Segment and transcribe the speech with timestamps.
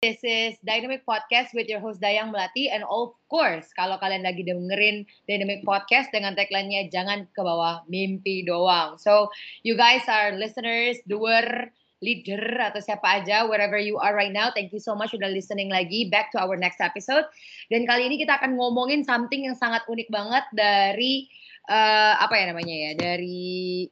[0.00, 4.40] This is Dynamic Podcast with your host Dayang Melati and of course kalau kalian lagi
[4.48, 8.96] dengerin Dynamic Podcast dengan tagline-nya jangan ke bawah mimpi doang.
[8.96, 9.28] So
[9.60, 11.68] you guys are listeners, doer,
[12.00, 14.48] leader atau siapa aja wherever you are right now.
[14.48, 17.28] Thank you so much udah listening lagi back to our next episode.
[17.68, 21.28] Dan kali ini kita akan ngomongin something yang sangat unik banget dari
[21.68, 23.84] uh, apa ya namanya ya dari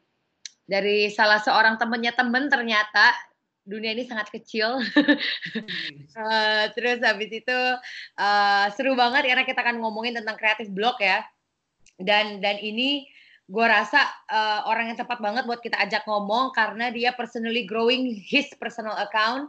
[0.64, 3.27] dari salah seorang temennya temen ternyata
[3.68, 4.80] dunia ini sangat kecil.
[4.80, 7.58] uh, terus habis itu
[8.16, 11.20] uh, seru banget karena kita akan ngomongin tentang kreatif blog ya.
[12.00, 13.04] Dan dan ini
[13.48, 14.00] gue rasa
[14.32, 18.96] uh, orang yang tepat banget buat kita ajak ngomong karena dia personally growing his personal
[18.96, 19.48] account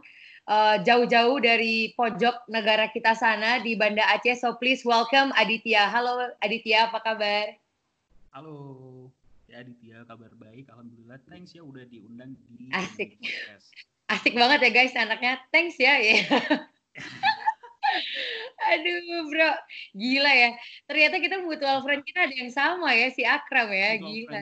[0.82, 4.40] jauh-jauh uh, dari pojok negara kita sana di Banda Aceh.
[4.40, 5.86] So please welcome Aditya.
[5.86, 7.54] Halo Aditya, apa kabar?
[8.34, 9.10] Halo,
[9.46, 10.66] ya Aditya, kabar baik.
[10.70, 11.18] Alhamdulillah.
[11.30, 13.18] Thanks ya udah diundang di Asik.
[14.10, 15.38] Asik banget ya guys anaknya.
[15.54, 15.94] Thanks ya.
[16.02, 16.18] ya.
[18.74, 19.50] Aduh bro,
[19.94, 20.50] gila ya.
[20.90, 24.38] Ternyata kita mutual friend kita ada yang sama ya, si Akram ya, gila.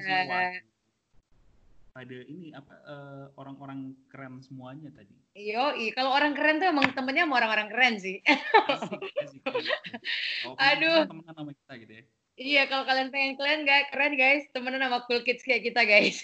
[1.98, 5.12] Ada ini apa uh, orang-orang keren semuanya tadi.
[5.38, 8.22] Yo, kalau orang keren tuh emang temennya sama orang-orang keren sih.
[8.24, 9.42] Asik, asik.
[10.46, 11.04] Oh, Aduh.
[11.10, 12.04] Temenan sama kita gitu ya.
[12.38, 16.22] Iya, kalau kalian pengen kalian gak keren guys, temenan sama cool kids kayak kita guys.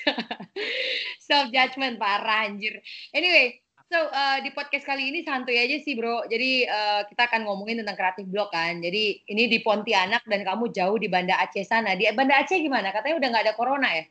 [1.26, 2.78] Self judgment parah anjir.
[3.10, 3.58] Anyway,
[3.90, 6.22] so uh, di podcast kali ini santuy aja sih bro.
[6.30, 8.78] Jadi uh, kita akan ngomongin tentang kreatif blog kan.
[8.78, 11.98] Jadi ini di Pontianak dan kamu jauh di Banda Aceh sana.
[11.98, 12.94] Di Banda Aceh gimana?
[12.94, 14.06] Katanya udah nggak ada corona ya?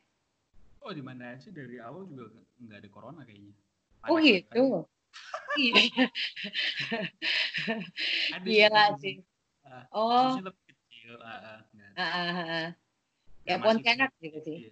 [0.84, 3.56] Oh di Banda Aceh dari awal juga nggak ada corona kayaknya.
[4.04, 4.64] Panas oh gitu.
[5.54, 6.10] Iya.
[8.42, 9.22] Gila sih.
[9.62, 10.34] Uh, oh.
[11.04, 12.68] Uh, uh, uh.
[13.44, 14.58] Ya, Pontianak gitu sih.
[14.64, 14.72] Iya,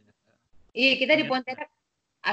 [0.71, 1.67] iya kita di Pontianak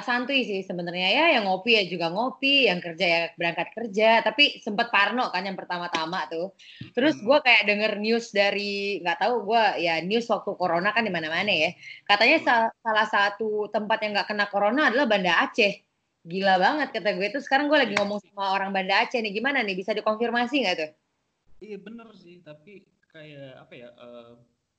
[0.05, 1.09] santuy sih sebenarnya.
[1.09, 4.23] Ya yang ngopi ya juga ngopi yang kerja ya berangkat kerja.
[4.23, 6.55] Tapi sempet parno kan yang pertama-tama tuh.
[6.93, 11.13] Terus gue kayak denger news dari nggak tahu gue ya news waktu corona kan di
[11.13, 11.75] mana-mana ya.
[12.07, 15.83] Katanya sal salah satu tempat yang nggak kena corona adalah Banda Aceh.
[16.29, 19.33] Gila banget kata gue tuh sekarang gue lagi ngomong sama orang Banda Aceh nih.
[19.33, 19.75] Gimana nih?
[19.75, 20.91] Bisa dikonfirmasi nggak tuh?
[21.65, 22.45] Iya bener sih.
[22.45, 24.37] Tapi kayak apa ya uh,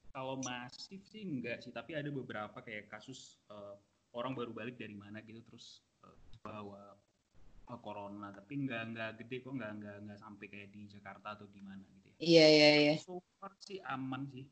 [0.09, 3.77] kalau masif sih enggak sih tapi ada beberapa kayak kasus uh,
[4.13, 6.97] orang baru balik dari mana gitu terus uh, bawa
[7.69, 8.33] uh, corona.
[8.33, 11.81] Tapi nggak nggak gede kok nggak nggak nggak sampai kayak di Jakarta atau di mana
[11.85, 12.15] gitu ya.
[12.19, 12.93] Iya iya iya.
[12.97, 14.45] so far sih aman sih.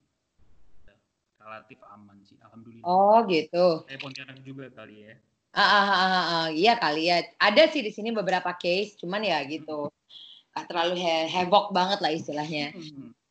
[1.37, 2.85] Relatif aman sih alhamdulillah.
[2.85, 3.85] Oh gitu.
[3.89, 5.15] Eh Pontianak juga kali ya.
[5.57, 6.47] Ah, ah, ah, ah, ah.
[6.53, 7.17] iya kali ya.
[7.41, 9.89] Ada sih di sini beberapa case cuman ya gitu.
[10.53, 12.73] Gak terlalu he heboh banget lah istilahnya.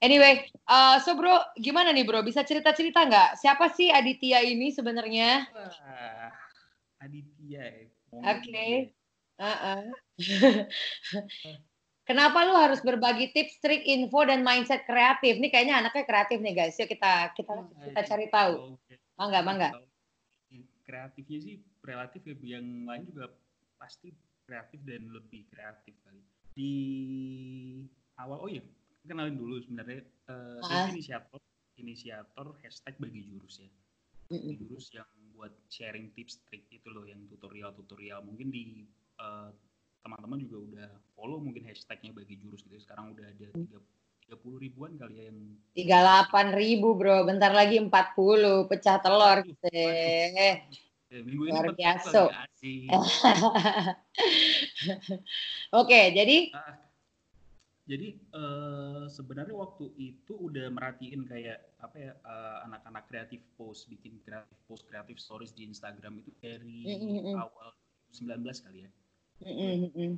[0.05, 2.21] Anyway, uh, so bro, gimana nih bro?
[2.21, 3.41] Bisa cerita-cerita nggak?
[3.41, 5.49] Siapa sih Aditya ini sebenarnya?
[5.57, 6.29] Uh,
[7.01, 7.65] Aditya.
[7.65, 8.45] Ya, Oke.
[8.45, 8.73] Okay.
[9.37, 9.83] Uh -uh.
[12.09, 15.43] Kenapa lu harus berbagi tips, trik, info dan mindset kreatif?
[15.43, 16.79] Nih kayaknya anaknya kreatif nih guys.
[16.79, 17.53] Yuk kita kita
[17.91, 18.79] kita cari tahu.
[19.19, 19.69] Mangga, mangga.
[20.87, 22.61] Kreatifnya sih relatif ya.
[22.61, 23.27] Yang lain juga
[23.75, 24.15] pasti
[24.47, 26.23] kreatif dan lebih kreatif kali
[26.57, 26.73] di
[28.17, 28.65] awal oh iya
[29.07, 30.91] kenalin dulu sebenarnya uh, ah.
[30.91, 31.41] inisiator
[31.77, 33.71] inisiator hashtag bagi jurus ya.
[34.27, 38.89] Bagi jurus yang buat sharing tips trik itu loh yang tutorial tutorial mungkin di
[39.21, 39.53] uh,
[40.01, 43.79] teman-teman juga udah follow mungkin hashtagnya bagi jurus gitu sekarang udah ada tiga
[44.27, 45.39] tiga puluh ribuan kali ya yang
[45.77, 47.23] tiga delapan ribu bro.
[47.29, 49.69] Bentar lagi empat puluh pecah telur gitu
[51.07, 52.35] Ya, minggu Luar biasa.
[55.81, 56.86] Oke, jadi uh,
[57.87, 64.19] jadi uh, sebenarnya waktu itu udah merhatiin kayak apa ya uh, anak-anak kreatif post bikin
[64.27, 67.35] kreatif post kreatif stories di Instagram itu dari mm -hmm.
[67.39, 67.71] awal
[68.11, 68.91] 19 kali ya.
[69.47, 70.11] Mm -hmm.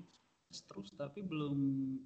[0.49, 1.57] Terus tapi belum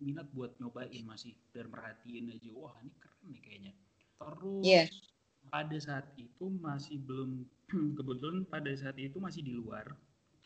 [0.03, 3.73] minat buat nyobain masih dan merhatiin aja wah ini keren nih kayaknya.
[4.19, 4.87] Terus yeah
[5.51, 7.43] pada saat itu masih belum
[7.99, 9.85] kebetulan pada saat itu masih di luar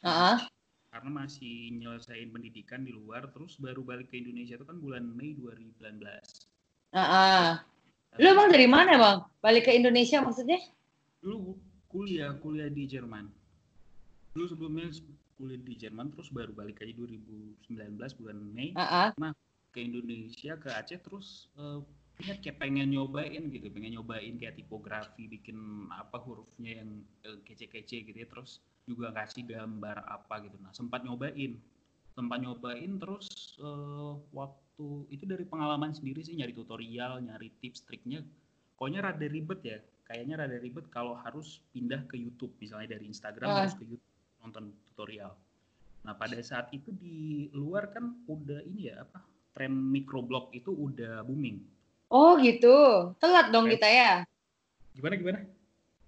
[0.00, 0.38] Heeh.
[0.96, 5.36] Karena masih nyelesain pendidikan di luar terus baru balik ke Indonesia itu kan bulan Mei
[5.36, 5.76] 2019.
[6.96, 7.46] Heeh.
[8.16, 9.18] Lu emang dari mana bang?
[9.44, 10.56] Balik ke Indonesia maksudnya?
[11.20, 11.52] Dulu
[11.92, 13.28] kuliah kuliah di Jerman.
[14.32, 14.88] Dulu sebelumnya
[15.36, 17.60] kuliah di Jerman terus baru balik aja 2019
[18.16, 19.12] bulan Mei Heeh.
[19.76, 21.84] ke Indonesia ke Aceh terus eh,
[22.24, 28.08] ingat kayak pengen nyobain gitu pengen nyobain kayak tipografi bikin apa hurufnya yang eh, kece-kece
[28.08, 30.56] gitu ya terus juga kasih gambar apa gitu.
[30.62, 31.58] Nah sempat nyobain.
[32.16, 33.26] Sempat nyobain terus
[33.60, 38.22] eh, waktu itu dari pengalaman sendiri sih nyari tutorial nyari tips triknya.
[38.78, 39.78] Pokoknya rada ribet ya.
[40.06, 42.54] Kayaknya rada ribet kalau harus pindah ke YouTube.
[42.62, 43.58] Misalnya dari Instagram Ah.
[43.66, 45.34] harus ke YouTube nonton tutorial.
[46.06, 49.18] Nah pada saat itu di luar kan udah ini ya apa
[49.50, 51.58] tren microblog itu udah booming.
[52.06, 53.10] Oh gitu.
[53.18, 54.12] Telat dong kita ya.
[54.96, 55.38] gimana gimana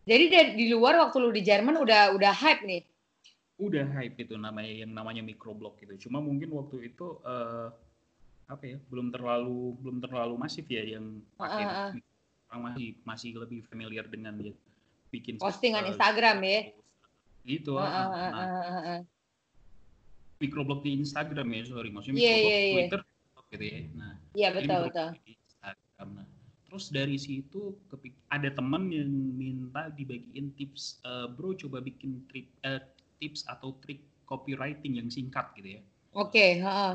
[0.09, 2.83] Jadi dari di luar waktu lu di Jerman udah udah hype nih.
[3.59, 7.67] udah hype itu namanya yang namanya microblog gitu cuma mungkin waktu itu eh,
[8.47, 11.93] apa ya belum terlalu belum terlalu masif ya yang pakai ah, ah.
[12.55, 14.55] orang masih masih lebih familiar dengan dia
[15.11, 16.61] bikin Postingan eh, Instagram ya.
[17.43, 17.91] gitu Ah, ah.
[17.91, 19.01] ah, ah, nah ah, ah, ah.
[20.39, 22.75] microblog di Instagram ya sorry maksudnya Iya, microblog iya, iya.
[22.79, 23.01] Twitter
[23.51, 25.09] gitu ya nah Iya betul betul.
[25.19, 26.09] di Instagram.
[26.15, 26.27] Nah,
[26.69, 27.73] terus dari situ
[28.29, 32.85] ada teman yang minta dibagiin tips, eh, bro coba bikin trip, eh,
[33.19, 35.83] tips atau trik copywriting yang singkat gitu ya,
[36.13, 36.61] Oke.
[36.61, 36.93] heeh.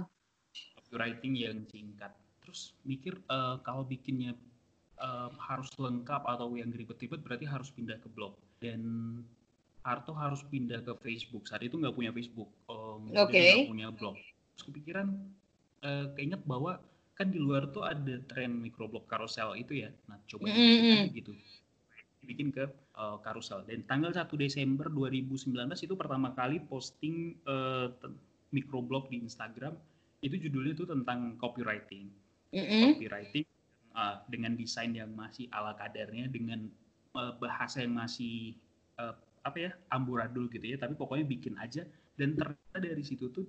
[0.77, 2.13] copywriting yang singkat.
[2.45, 4.37] Terus mikir eh, kalau bikinnya
[5.01, 8.81] eh, harus lengkap atau yang ribet-ribet berarti harus pindah ke blog dan
[9.83, 11.43] Arto harus pindah ke Facebook.
[11.43, 13.35] Saat itu nggak punya Facebook, um, Oke.
[13.35, 14.15] nggak punya blog.
[14.55, 15.07] Terus kepikiran,
[15.83, 16.79] eh, keinget bahwa
[17.13, 19.89] kan di luar tuh ada tren microblog carousel itu ya.
[20.09, 21.31] Nah, coba Mm, mm, aja gitu.
[22.25, 23.61] Dibikin ke eh, carousel.
[23.69, 25.53] Dan tanggal 1 Desember 2019
[25.85, 28.17] itu pertama kali posting eh, ten-
[28.53, 29.73] microblog di Instagram.
[30.21, 32.07] Itu judulnya tuh tentang copywriting.
[32.53, 32.95] Mm-mm.
[32.95, 33.43] Copywriting
[33.97, 36.69] uh, dengan desain yang masih ala kadarnya, dengan
[37.17, 38.53] uh, bahasa yang masih
[39.01, 40.77] uh, apa ya amburadul gitu ya.
[40.79, 41.83] Tapi pokoknya bikin aja.
[42.13, 43.43] Dan ternyata dari situ tuh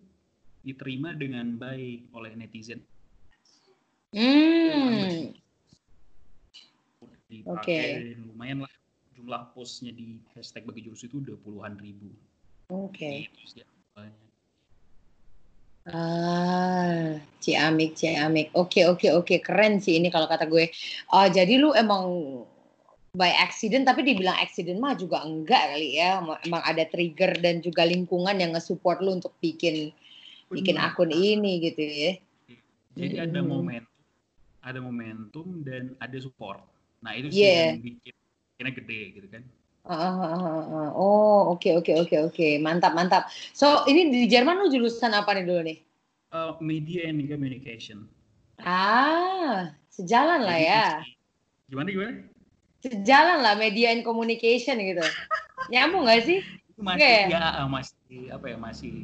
[0.64, 2.80] diterima dengan baik oleh netizen.
[4.14, 5.34] Hmm.
[7.26, 7.78] Dipakai Oke.
[8.14, 8.72] dan lumayan lah
[9.18, 12.14] jumlah postnya di hashtag bagi jurus itu udah puluhan ribu.
[12.70, 13.26] Oke.
[13.26, 14.14] Gitu sih awalnya.
[15.84, 18.54] Ah, Ciamik, Ciamik.
[18.54, 19.34] Oke, oke, oke.
[19.42, 20.70] Keren sih ini kalau kata gue.
[21.10, 22.06] Ah, jadi lu emang
[23.14, 26.22] by accident, tapi dibilang accident mah juga enggak kali ya.
[26.22, 29.90] Emang ada trigger dan juga lingkungan yang nge-support lu untuk bikin
[30.48, 32.12] bikin akun ini gitu ya.
[32.94, 33.82] Jadi ada Mm-mm.
[34.64, 36.64] Ada momentum dan ada support.
[37.04, 37.76] Nah itu sih Iya.
[37.76, 38.14] yang bikin
[38.56, 39.42] bikinnya gede gitu kan.
[39.84, 40.90] Ah, ah, ah.
[40.96, 42.48] Oh, oke, oke, oke, oke.
[42.56, 43.28] Mantap, mantap.
[43.52, 45.78] So, ini di Jerman lu jurusan apa nih dulu nih?
[46.32, 48.08] Uh, media and communication.
[48.64, 50.86] Ah, sejalan lah ya.
[51.68, 52.12] Gimana gimana?
[52.80, 55.04] Sejalan lah media and communication gitu.
[55.68, 56.40] Nyambung gak sih?
[56.80, 57.14] Masih Oke.
[57.30, 58.94] ya masih apa ya masih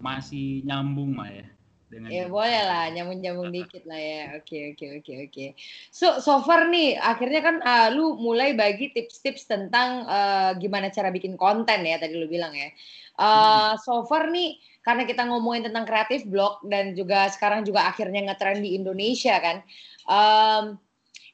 [0.00, 1.46] masih nyambung lah ya
[1.90, 4.22] dengan Ya boleh lah, nyambung-nyambung dikit lah ya.
[4.38, 5.46] Oke, oke, oke, oke.
[5.90, 11.10] So, so far nih, akhirnya kan ah, lu mulai bagi tips-tips tentang eh, gimana cara
[11.10, 12.70] bikin konten ya, tadi lu bilang ya.
[13.18, 18.30] Eh, So far nih, karena kita ngomongin tentang kreatif blog dan juga sekarang juga akhirnya
[18.30, 19.60] ngetren di Indonesia kan.
[20.08, 20.64] Em,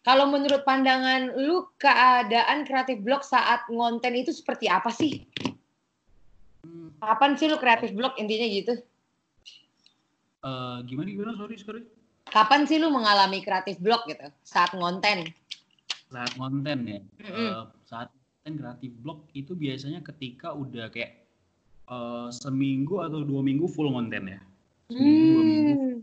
[0.02, 5.26] kalau menurut pandangan lu, keadaan kreatif blog saat ngonten itu seperti apa sih?
[6.62, 8.75] Hmm, Kapan sih lu kreatif blog intinya gitu?
[10.47, 11.83] Eh, gimana gimana sorry sorry
[12.26, 15.31] Kapan sih lu mengalami kreatif blog gitu saat ngonten?
[16.07, 17.50] saat konten ya Mm-mm.
[17.50, 21.12] eh, saat konten kreatif blog itu biasanya ketika udah kayak
[21.87, 24.41] eh, seminggu atau dua minggu full konten ya
[24.88, 25.99] seminggu dua minggu Hmm.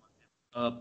[0.59, 0.73] eh,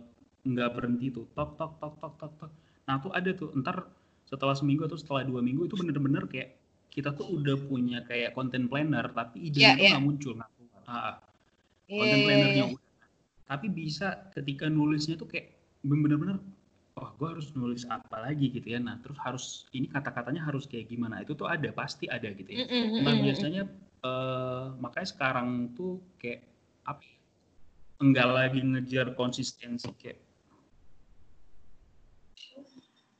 [0.43, 2.51] nggak berhenti tuh tok tok tok tok tok tok
[2.83, 3.87] nah tuh ada tuh ntar
[4.27, 6.49] setelah seminggu atau setelah dua minggu itu bener-bener kayak
[6.91, 9.91] kita tuh udah punya kayak content planner tapi idenya tuh iya.
[9.95, 11.17] nggak muncul nggak keluar Ah, ah.
[11.87, 12.75] Iya, iya, plannernya iya.
[13.45, 16.39] Tapi bisa ketika nulisnya tuh kayak bener-bener
[16.93, 20.87] wah gue harus nulis apa lagi gitu ya nah terus harus ini kata-katanya harus kayak
[20.89, 23.63] gimana itu tuh ada pasti ada gitu ya Mm-mm, Nah biasanya
[24.03, 26.43] eh, makanya sekarang tuh kayak
[26.85, 27.03] apa?
[27.03, 27.17] ya,
[28.03, 30.19] Enggak lagi ngejar konsistensi kayak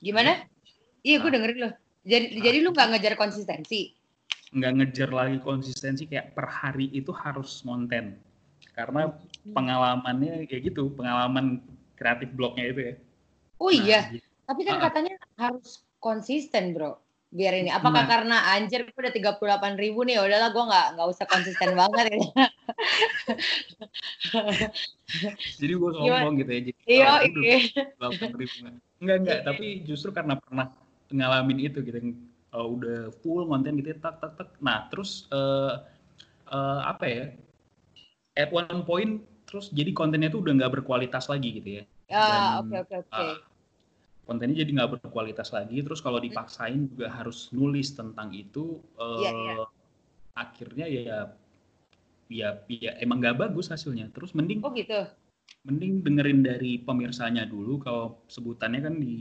[0.03, 0.35] Gimana?
[1.07, 1.35] Iya, gue Ah.
[1.39, 1.71] dengerin lo.
[2.03, 3.95] Jadi, jadi lu nggak ngejar konsistensi.
[4.53, 8.21] nggak ngejar lagi konsistensi kayak per hari itu harus konten
[8.73, 9.13] karena
[9.53, 11.61] pengalamannya kayak gitu pengalaman
[11.97, 12.95] kreatif blognya itu ya.
[13.63, 14.27] Oh Nah, iya, gitu.
[14.49, 14.83] tapi kan ah.
[14.91, 16.99] katanya harus konsisten, bro.
[17.33, 17.73] biar ini.
[17.73, 18.11] Apakah Nah.
[18.13, 22.07] karena anjir gue udah 38 ribu nih, ya udahlah gue nggak nggak usah konsisten banget
[22.13, 22.21] ya.
[25.61, 26.61] Jadi gue sombong gitu ya.
[26.61, 27.59] Jadi, Iya, oh, udah iya.
[27.97, 28.77] 8 ribu nggak.
[29.01, 29.39] Enggak, enggak.
[29.49, 30.67] Tapi justru karena pernah
[31.09, 31.99] ngalamin itu gitu.
[32.53, 34.49] Uh, udah full konten gitu ya, tak, tak, tak.
[34.61, 35.73] Nah, terus eh
[36.53, 37.25] eh, apa ya?
[38.33, 39.13] At one point,
[39.45, 41.85] terus jadi kontennya tuh udah nggak berkualitas lagi gitu ya.
[42.09, 43.13] Ah, oke oke oke.
[43.13, 43.37] ah,
[44.25, 45.85] kontennya jadi nggak berkualitas lagi.
[45.85, 48.81] Terus kalau dipaksain juga harus nulis tentang itu.
[48.97, 49.55] eh, Iya, iya.
[50.33, 51.19] Akhirnya ya,
[52.33, 54.09] ya, ya emang nggak bagus hasilnya.
[54.17, 55.05] Terus mending Oh gitu.
[55.69, 59.15] mending dengerin dari pemirsanya dulu kalau sebutannya kan di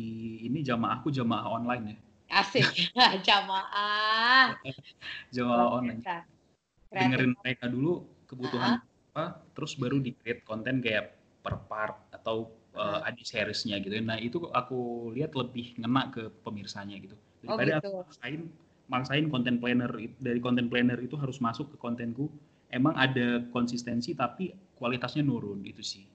[0.47, 1.97] ini jamaahku jamaah online ya
[2.41, 2.65] Asik.
[3.27, 4.57] Jamaah.
[5.29, 6.01] jamaah online
[6.89, 8.79] dengerin mereka dulu kebutuhan
[9.11, 11.11] apa terus baru di create konten kayak
[11.43, 12.47] per part atau
[12.79, 17.15] uh, adi seriesnya gitu nah itu aku lihat lebih ngena ke pemirsanya gitu
[17.49, 17.89] Oh, daripada gitu.
[17.89, 18.41] aku maksain
[18.85, 19.91] maksain konten planner
[20.21, 22.29] dari konten planner itu harus masuk ke kontenku
[22.69, 26.05] emang ada konsistensi tapi kualitasnya nurun itu sih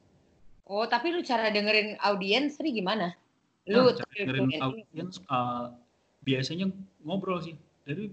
[0.66, 3.14] Oh, tapi lu cara dengerin audiens nih gimana?
[3.62, 5.70] Ya, Lu cara dengerin audiens uh,
[6.26, 6.66] biasanya
[7.06, 7.54] ngobrol sih.
[7.86, 8.10] Jadi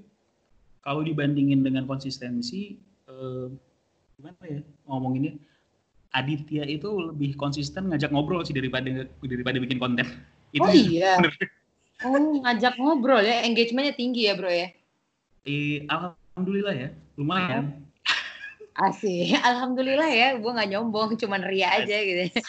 [0.85, 2.77] kalau dibandingin dengan konsistensi
[3.09, 3.49] uh,
[4.23, 5.35] gimana ya ngomonginnya
[6.15, 10.07] Aditya itu lebih konsisten ngajak ngobrol sih daripada daripada bikin konten.
[10.55, 11.19] Itu Oh iya.
[12.03, 14.75] Oh, ngajak ngobrol ya, engagementnya tinggi ya bro ya.
[15.47, 17.79] Eh, alhamdulillah ya, lumayan.
[18.73, 22.41] Asik, alhamdulillah ya, gue nggak nyombong, cuman ria aja gitu.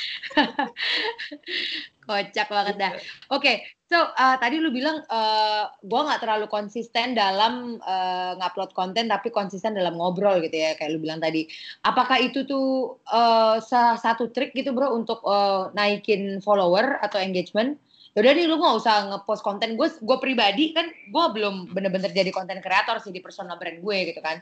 [2.04, 2.92] Kocak banget dah.
[3.32, 9.08] Oke, so uh, tadi lu bilang uh, gue nggak terlalu konsisten dalam uh, ngupload konten,
[9.08, 11.44] tapi konsisten dalam ngobrol gitu ya, kayak lu bilang tadi.
[11.84, 17.76] Apakah itu tuh uh, salah satu trik gitu bro untuk uh, naikin follower atau engagement?
[18.14, 22.30] Yaudah nih lu nggak usah ngepost konten gue, gue pribadi kan gue belum bener-bener jadi
[22.30, 24.38] konten kreator sih di personal brand gue gitu kan.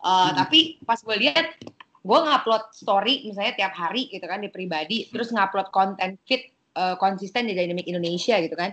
[0.00, 0.36] Uh, Hmm.
[0.44, 1.60] Tapi pas gue lihat
[2.00, 6.96] gue ngupload story misalnya tiap hari gitu kan di pribadi, terus ngupload konten fit uh,
[6.96, 8.72] konsisten di Dynamic Indonesia gitu kan.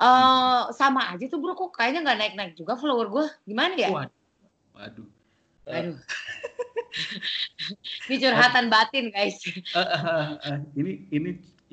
[0.00, 3.26] Uh, sama aja tuh bro kok kayaknya nggak naik-naik juga follower gue.
[3.44, 3.92] Gimana ya?
[3.92, 4.12] Waduh.
[4.72, 5.08] Waduh.
[5.68, 5.98] Eh, Aduh.
[8.08, 9.40] Ini curhatan batin guys.
[9.46, 11.30] eh, eh, eh, ini ini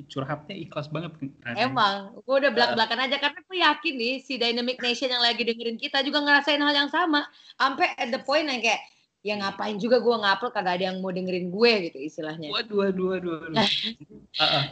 [0.08, 1.12] curhatnya ikhlas banget.
[1.44, 1.66] rasanya.
[1.66, 5.76] Emang, gue udah belak-belakan aja karena gue yakin nih si Dynamic Nation yang lagi dengerin
[5.76, 7.26] kita juga ngerasain hal yang sama.
[7.58, 8.80] Sampai at the point yang kayak
[9.20, 12.48] ya ngapain juga gue ngupload kagak ada yang mau dengerin gue gitu istilahnya.
[12.48, 13.68] Waduh, waduh, waduh, waduh.
[14.40, 14.64] Ah, ah.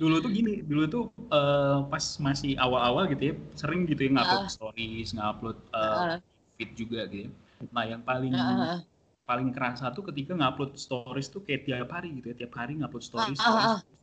[0.00, 4.48] dulu tuh gini, dulu tuh eh, pas masih awal-awal gitu ya, sering gitu ya ngupload
[4.48, 6.18] stories, ngupload eh, Ah,
[6.56, 7.28] feed juga gitu.
[7.28, 7.68] ya.
[7.68, 8.80] Nah, yang paling ah.
[9.28, 13.04] paling kerasa tuh ketika ngupload stories tuh kayak tiap hari gitu ya, tiap hari ngupload
[13.04, 13.38] stories.
[13.44, 14.01] Ah, stories.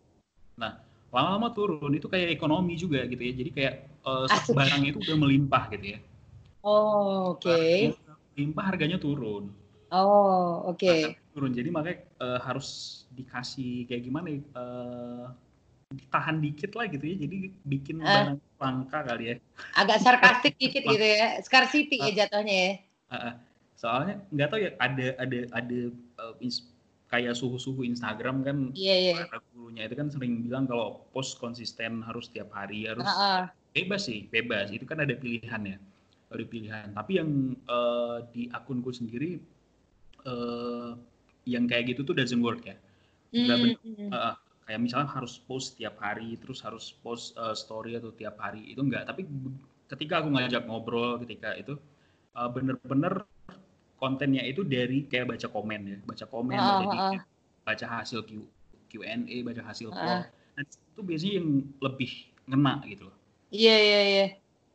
[0.60, 0.62] Ah.
[0.62, 0.74] Nah,
[1.10, 3.34] lama-lama turun itu kayak ekonomi juga gitu ya.
[3.34, 3.74] Jadi kayak
[4.06, 4.54] eh, Asik.
[4.54, 6.00] barang itu udah melimpah gitu ya.
[6.62, 7.48] Oh, oke.
[7.96, 9.52] Udah Melimpah harganya turun.
[9.92, 10.86] Oh, oke.
[10.86, 11.52] Harganya turun.
[11.56, 12.68] Jadi makanya eh, harus
[13.16, 14.40] dikasih kayak gimana ya?
[14.44, 15.26] eh,
[15.90, 17.16] ditahan dikit lah gitu ya.
[17.26, 18.06] Jadi bikin Ah.
[18.36, 19.36] barang langka kali ya.
[19.74, 21.40] Agak sarkastik dikit gitu ya.
[21.42, 22.72] Scarcity ya jatuhnya ya.
[23.10, 23.34] Ah, ah.
[23.80, 25.80] soalnya nggak tahu ya ada ada ada
[26.44, 26.68] ins-
[27.10, 29.16] kayak suhu-suhu Instagram kan Iya, iya.
[29.26, 33.44] para gurunya itu kan sering bilang kalau post konsisten harus tiap hari harus Ah, ah.
[33.74, 35.78] bebas sih bebas itu kan ada pilihan ya
[36.30, 39.42] ada pilihan tapi yang eh, di akunku sendiri
[40.26, 40.92] eh,
[41.50, 42.78] yang kayak gitu tuh doesn't work ya
[43.30, 44.10] Nggak Hmm, hmm.
[44.10, 44.34] Eh,
[44.70, 48.82] kayak misalnya harus post tiap hari terus harus post eh, story atau tiap hari itu
[48.86, 49.26] enggak tapi
[49.90, 51.74] ketika aku ngajak ngobrol ketika itu
[52.54, 53.26] bener-bener
[54.00, 57.22] kontennya itu dari kayak baca komen ya baca komen Ah, baca, DM,
[57.68, 58.32] baca hasil Q,
[58.90, 61.48] Q&A baca hasil poll nah, itu biasanya yang
[61.84, 62.12] lebih
[62.50, 63.18] ngena gitu loh
[63.50, 64.26] Iya, iya, iya.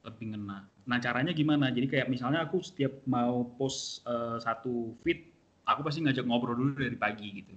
[0.03, 0.67] lebih ngena.
[0.85, 1.71] Nah caranya gimana?
[1.71, 5.31] Jadi kayak misalnya aku setiap mau post eh, satu feed,
[5.63, 7.55] aku pasti ngajak ngobrol dulu dari pagi gitu.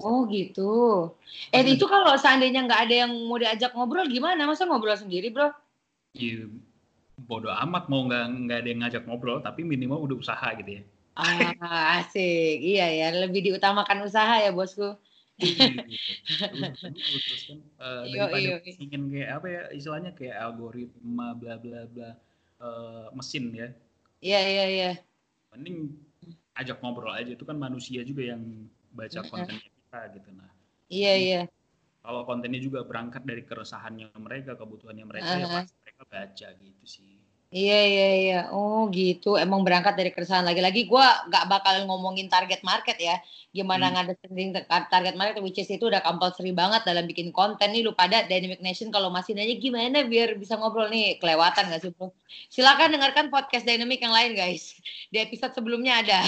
[0.00, 1.12] Oh gitu.
[1.50, 4.46] Eh itu kalau seandainya nggak ada yang mau diajak ngobrol gimana?
[4.48, 5.50] Masa ngobrol sendiri bro?
[6.16, 6.48] Ya,
[7.26, 10.82] bodoh amat mau nggak nggak ada yang ngajak ngobrol, tapi minimal udah usaha gitu ya.
[11.18, 12.62] Ah asik.
[12.62, 14.94] Iya ya, lebih diutamakan usaha ya bosku.
[15.38, 16.12] Iya, gitu.
[16.50, 22.10] Dulu terus kan eh, daripada ingin kayak apa ya istilahnya kayak algoritma bla bla bla
[22.62, 23.68] eh, mesin ya.
[24.18, 24.90] Iya iya iya.
[25.54, 25.94] Mending
[26.58, 28.42] ajak ngobrol aja itu kan manusia juga yang
[28.90, 30.50] baca kontennya kita gitu nah.
[30.90, 31.42] Iya iya.
[32.04, 35.52] Kalau kontennya juga berangkat dari keresahannya mereka, kebutuhannya mereka, ya Uh-huh.
[35.52, 37.27] pasti mereka baca gitu sih.
[37.48, 38.36] Iya iya iya.
[38.52, 39.40] Oh gitu.
[39.40, 40.84] Emang berangkat dari keresahan lagi-lagi.
[40.84, 43.16] Gua nggak bakal ngomongin target market ya.
[43.56, 43.94] Gimana Hmm.
[44.04, 44.52] ngadepin
[44.92, 48.60] target market which is itu udah compulsory banget dalam bikin konten nih lu pada Dynamic
[48.60, 52.12] Nation kalau masih nanya gimana biar bisa ngobrol nih kelewatan gak sih bro?
[52.52, 54.76] Silakan dengarkan podcast Dynamic yang lain guys.
[55.12, 56.20] Di episode sebelumnya ada.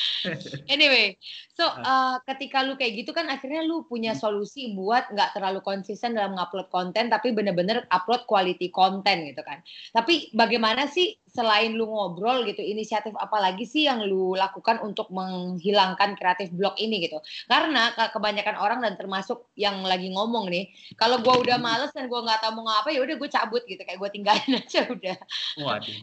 [0.72, 1.20] anyway,
[1.52, 6.16] so uh, ketika lu kayak gitu kan akhirnya lu punya solusi buat nggak terlalu konsisten
[6.16, 9.60] dalam ngupload konten tapi bener-bener upload quality konten gitu kan.
[9.92, 15.10] Tapi bagaimana sih selain lu ngobrol gitu, inisiatif apa lagi sih yang lu lakukan untuk
[15.10, 17.18] menghilangkan kreatif blog ini gitu?
[17.50, 22.06] Karena ke- kebanyakan orang dan termasuk yang lagi ngomong nih, kalau gua udah males dan
[22.06, 25.16] gua nggak tahu mau ngapa ya udah gue cabut gitu, kayak gue tinggalin aja udah.
[25.58, 25.98] Waduh.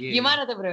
[0.00, 0.10] Iya.
[0.16, 0.72] Gimana tuh bro?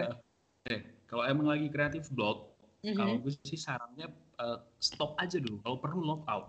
[0.63, 0.75] Oke,
[1.11, 2.47] Kalau emang lagi kreatif blog,
[2.87, 2.95] Mhm.
[2.95, 4.07] kalau gue sih sarannya
[4.39, 5.59] eh, stop aja dulu.
[5.59, 6.47] Kalau perlu log out.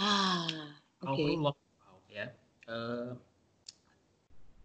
[0.00, 0.72] Ah,
[1.04, 1.20] Kalau oke.
[1.20, 2.32] perlu log out ya.
[2.64, 3.12] Eh,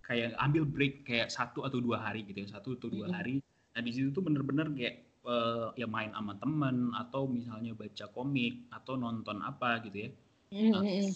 [0.04, 3.40] kayak ambil break kayak satu atau dua hari gitu ya, satu atau dua hari.
[3.74, 8.68] Nah di situ tuh bener-bener kayak eh, ya main sama temen atau misalnya baca komik
[8.70, 10.10] atau nonton apa gitu ya.
[10.52, 11.08] Mhm.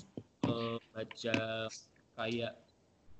[0.48, 1.38] Eh, baca
[2.15, 2.53] kayak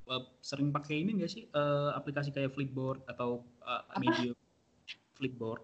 [0.07, 4.00] eh, sering pakai ini enggak sih eh, aplikasi kayak Flipboard atau Apa?
[4.00, 4.31] media
[5.19, 5.59] Flipboard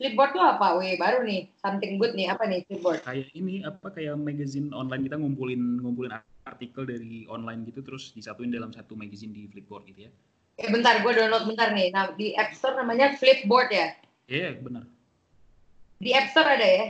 [0.00, 0.82] Flipboard tuh apa?
[0.82, 1.46] Wih, baru nih.
[1.62, 2.26] Something good nih.
[2.32, 3.06] Apa nih Flipboard?
[3.06, 6.10] kayak ini apa kayak magazine online kita ngumpulin ngumpulin
[6.52, 10.12] artikel dari online gitu terus disatuin dalam satu magazine di Flipboard gitu ya.
[10.60, 11.88] Eh bentar, gue download bentar nih.
[11.90, 13.96] Nah, di App Store namanya Flipboard ya?
[14.28, 14.84] Iya benar.
[15.96, 16.86] Di App Store ada ya?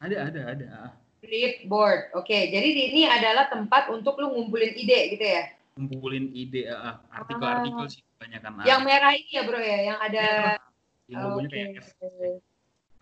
[0.00, 0.66] Ada ada ada.
[0.70, 2.14] Ah, Flipboard.
[2.16, 5.50] Oke, jadi di- ini adalah tempat untuk lu ngumpulin ide gitu ya?
[5.76, 8.50] Ngumpulin ide ah, ah, artikel-artikel sih kebanyakan.
[8.62, 8.64] Ah.
[8.64, 9.78] Yang merah ini ya bro ya?
[9.90, 10.26] Yang ada...
[11.10, 11.56] yang logonya Oke.
[11.58, 11.88] kayak F,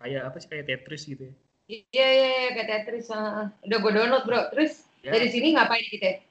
[0.01, 1.33] kayak apa sih kayak Tetris gitu ya.
[1.69, 3.13] Iya, iya, iya, kayak Tetris.
[3.13, 3.47] ah, ah.
[3.61, 4.41] Udah gue download bro.
[4.49, 6.29] Terus Ya, dari sini ngapain kita?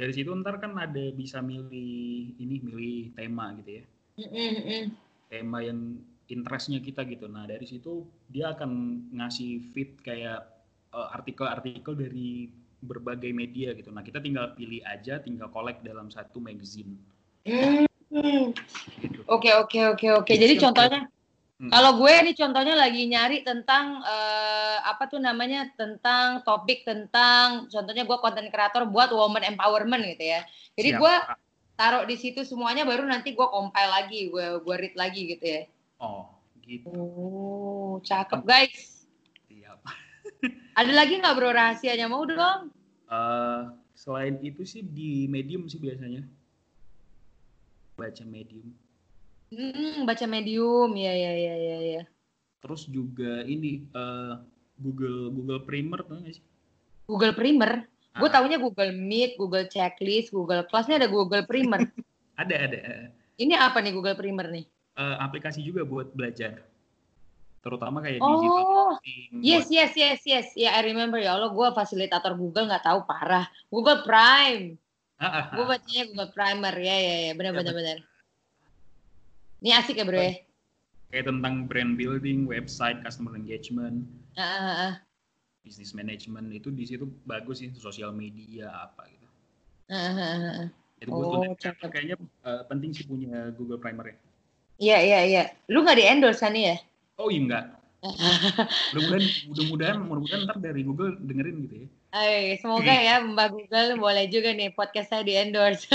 [0.00, 3.84] dari situ ntar kan ada bisa milih ini milih tema gitu ya.
[4.16, 4.84] Mm, mm, mm.
[5.28, 6.00] tema yang
[6.32, 7.28] interestnya kita gitu.
[7.28, 10.40] Nah dari situ dia akan ngasih feed kayak
[10.96, 12.48] eh, artikel-artikel dari
[12.80, 13.92] berbagai media gitu.
[13.92, 16.96] Nah kita tinggal pilih aja, tinggal collect dalam satu magazine.
[17.44, 17.84] Hmm.
[19.04, 19.20] Gitu.
[19.28, 20.32] Oke, oke, oke, oke.
[20.32, 21.06] Jadi Siap, contohnya,
[21.60, 21.68] Hmm.
[21.68, 28.08] kalau gue nih contohnya lagi nyari tentang eh, apa tuh namanya tentang topik tentang contohnya
[28.08, 30.40] gue konten kreator buat woman empowerment gitu ya.
[30.72, 31.00] Jadi Siap.
[31.04, 31.14] gue
[31.76, 35.62] taruh di situ semuanya baru nanti gue compile lagi, gue gue read lagi gitu ya.
[36.00, 36.88] Oh gitu.
[36.94, 39.04] Oh, cakep guys.
[39.50, 39.78] Siap.
[40.80, 42.70] Ada lagi nggak bro rahasianya mau dong?
[43.10, 43.62] Eh,
[43.98, 46.22] selain itu sih di medium sih biasanya
[47.98, 48.70] baca medium.
[49.50, 52.02] Hmm, baca medium, ya ya ya ya ya.
[52.62, 54.34] Terus juga ini eh,
[54.78, 56.44] Google Google Primer tuh nggak sih?
[57.04, 57.90] Google Primer.
[58.10, 58.32] Gue Ah.
[58.32, 60.86] taunya Google Meet, Google Checklist, Google Class.
[60.86, 61.82] Ini ada Google Primer.
[62.40, 62.80] Ada ada.
[63.36, 64.64] Ini apa nih Google Primer nih?
[64.96, 66.64] Eh, aplikasi juga buat belajar.
[67.60, 70.46] Terutama kayak digital Oh, marketing, yes buat- yes yes yes.
[70.56, 73.44] Ya I remember ya Allah, gue fasilitator Google nggak tahu parah.
[73.68, 74.80] Google Prime.
[75.20, 75.68] Ah, ah, Gue ah.
[75.70, 76.74] bacanya Google Primer.
[76.80, 77.98] Ya ya ya, benar Ya, benar benar.
[79.60, 80.34] Ini asik ya bro ya.
[81.10, 84.94] kayak tentang brand building, website, customer engagement, Ah, ah, ah.
[85.60, 89.26] business management itu di situ bagus sih sosial media apa gitu.
[89.86, 90.68] Ah, ah, ah, ah.
[90.96, 91.88] Jadi gue Oh, cakep.
[91.88, 94.16] kayaknya eh, penting sih punya Google Primer ya.
[94.80, 95.42] Iya iya iya.
[95.66, 96.78] Lu nggak di endorse kan ya?
[97.16, 97.64] Oh iya enggak.
[98.00, 101.88] Mudah-mudahan mudah-mudahan mudah-mudahan ntar dari Google dengerin gitu ya.
[102.10, 105.84] Ay, semoga ya Mbak Google boleh juga nih podcast saya di endorse.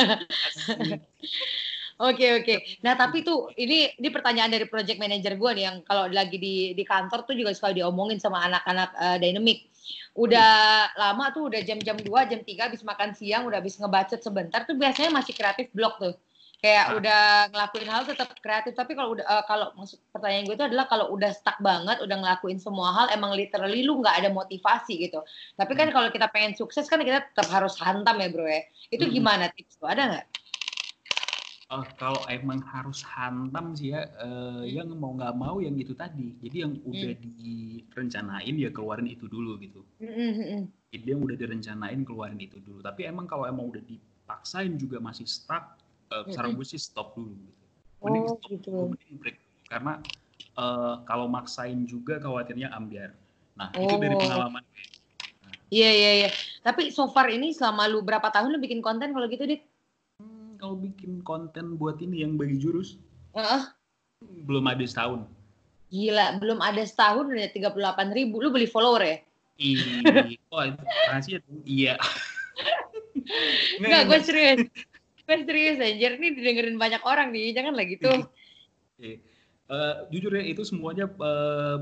[1.95, 2.55] Oke oke.
[2.83, 6.75] Nah tapi tuh ini ini pertanyaan dari project manager gue nih yang kalau lagi di
[6.75, 9.71] di kantor tuh juga suka diomongin sama anak-anak eh, dynamic.
[10.15, 10.51] Udah
[10.99, 14.75] lama tuh udah jam-jam 2, jam 3 habis makan siang, udah habis ngebacot sebentar tuh
[14.75, 16.13] biasanya masih kreatif blog tuh.
[16.59, 16.95] Kayak Ah.
[16.99, 20.85] udah ngelakuin hal tetap kreatif tapi kalau udah eh, kalau maksud pertanyaan gue itu adalah
[20.91, 25.23] kalau udah stuck banget, udah ngelakuin semua hal emang literally lu nggak ada motivasi gitu.
[25.55, 28.67] Tapi kan kalau kita pengen sukses kan kita tetap harus hantam ya, Bro ya.
[28.91, 29.15] Itu Mm-mm.
[29.15, 29.87] gimana tips tuh?
[29.87, 30.25] Ada nggak?
[31.65, 36.37] Oh, kalau emang harus hantam sih ya, eh, yang mau nggak mau yang itu tadi.
[36.37, 39.81] Jadi yang udah direncanain ya keluarin itu dulu gitu.
[39.97, 40.69] Mm-mm.
[40.93, 42.85] Jadi yang udah direncanain keluarin itu dulu.
[42.85, 45.81] Tapi emang kalau emang udah dipaksain juga masih stuck,
[46.13, 47.33] eh, saran gue sih stop dulu.
[47.33, 47.63] Gitu.
[48.05, 48.69] Mending Oh stop gitu.
[48.69, 49.37] dulu, mending break.
[49.65, 49.93] Karena
[50.37, 53.09] eh, kalau maksain juga khawatirnya ambiar.
[53.57, 54.21] Nah itu dari Oh.
[54.21, 54.85] pengalaman gue.
[55.73, 56.29] Iya iya iya.
[56.61, 59.65] Tapi so far ini selama lu berapa tahun lu bikin konten kalau gitu dit?
[60.65, 62.97] Kalau bikin konten buat ini yang bagi jurus
[63.37, 63.69] Heeh.
[64.49, 65.21] belum ada setahun.
[65.93, 68.41] Gila, belum ada setahun udah 38 ribu.
[68.41, 69.17] Lu beli follower ya?
[69.61, 69.77] Ih,
[70.49, 70.65] oh
[71.13, 71.61] rahasia tuh.
[71.69, 72.01] Iya.
[73.77, 74.65] Enggak, gue serius.
[75.29, 78.09] Gue serius anjir, ini didengerin banyak orang nih, jangan lah gitu.
[78.97, 79.21] Oke.
[79.69, 81.77] Eh, jujur ya itu semuanya eh,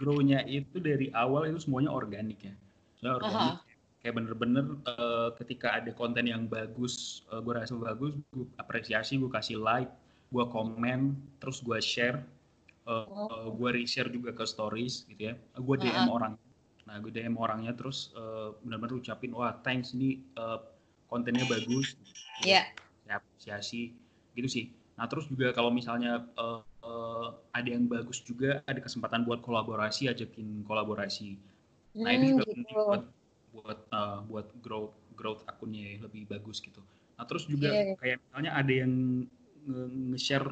[0.00, 2.56] grow-nya itu dari awal itu semuanya organik ya.
[3.04, 3.60] Organik.
[4.00, 9.28] Kayak bener-bener eh, ketika ada konten yang bagus, eh, gue rasa bagus, gue apresiasi, gue
[9.28, 9.92] kasih like,
[10.32, 11.00] gue komen,
[11.40, 12.18] terus gue share,
[12.88, 15.34] eh, eh, gue reshare juga ke stories gitu ya.
[15.60, 16.34] Gue DM orang.
[16.88, 20.58] Nah, gue DM orangnya terus eh, bener-bener ucapin, wah thanks ini eh,
[21.10, 21.96] kontennya bagus.
[22.44, 22.64] Iya.
[23.08, 23.92] Ya, apresiasi
[24.36, 24.64] gitu sih.
[24.96, 30.08] Nah terus juga kalau misalnya eh, eh, ada yang bagus juga ada kesempatan buat kolaborasi
[30.08, 31.36] ajakin kolaborasi.
[32.04, 32.62] Nah itu Hmm, juga gitu.
[32.62, 33.02] penting buat
[33.50, 36.80] buat eh, buat growth growth akunnya ya, lebih bagus gitu.
[37.18, 37.94] Nah terus juga Iya, iya.
[37.98, 38.92] kayak misalnya ada yang
[39.66, 40.48] nge- nge-share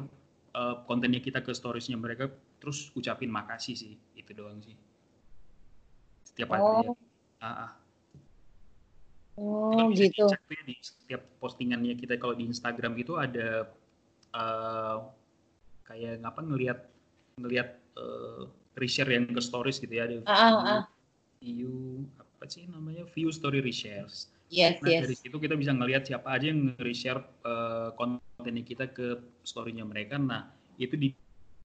[0.53, 2.27] eh, kontennya kita ke storiesnya mereka
[2.59, 4.75] terus ucapin makasih sih itu doang sih.
[6.27, 6.93] Setiap Oh.
[7.39, 7.71] Ah, ah.
[9.39, 10.27] Oh, gitu.
[10.27, 13.71] dicek ya di setiap postingannya kita kalau di Instagram itu ada
[14.35, 14.97] eh,
[15.87, 16.79] kayak apa ngelihat
[17.39, 18.43] ngelihat eh,
[18.75, 20.83] reshare yang ke stories gitu ya ada Ah, ah, ah.
[21.39, 24.31] view apa sih namanya view story reshares.
[24.49, 25.01] Yes, Nah yes.
[25.05, 30.15] dari situ kita bisa ngelihat siapa aja yang nge-reshare eh, kontennya kita ke story-nya mereka.
[30.15, 30.47] Nah
[30.79, 31.11] itu di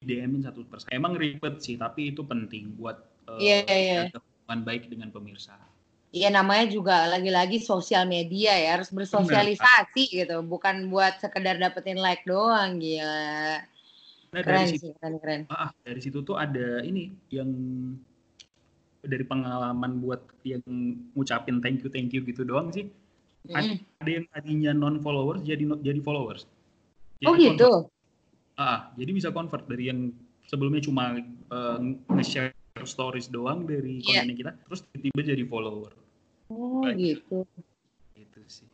[0.04, 0.92] DM-in satu persatu.
[0.92, 4.00] Emang ribet sih tapi itu penting buat Iya, iya.
[4.12, 5.56] jaga hubungan baik dengan pemirsa.
[6.14, 12.22] Iya namanya juga lagi-lagi sosial media ya harus bersosialisasi gitu, bukan buat sekedar dapetin like
[12.22, 13.58] doang gila.
[14.30, 15.40] Nah dari Keren situ sih, keren keren.
[15.50, 17.50] Ah, ah, dari situ tuh ada ini yang
[19.04, 20.62] dari pengalaman buat yang
[21.12, 22.88] ngucapin thank you thank you gitu doang sih.
[23.44, 23.76] Ada, Mm.
[24.00, 26.48] ada yang tadinya non followers jadi jadi followers.
[27.24, 27.56] Oh Jadi convert.
[27.60, 27.72] gitu.
[28.54, 30.00] Ah, ah, jadi bisa convert dari yang
[30.44, 31.78] sebelumnya cuma eh,
[32.10, 34.24] nge-share stories doang dari Iya.
[34.24, 35.92] kontennya kita, terus tiba-tiba jadi follower.
[36.48, 36.96] Oh Baik.
[37.20, 37.44] gitu.
[38.16, 38.68] Gitu sih.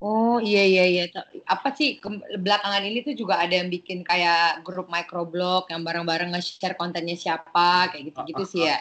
[0.00, 1.04] Oh iya iya iya.
[1.44, 6.32] Apa sih ke- belakangan ini tuh juga ada yang bikin kayak grup microblog yang bareng-bareng
[6.32, 8.80] nge-share kontennya siapa kayak gitu-gitu sih ya.